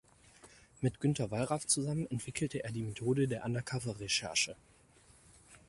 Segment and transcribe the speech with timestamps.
[0.79, 4.55] Mit Günter Wallraff zusammen entwickelte er die Methode der Undercover-Recherche.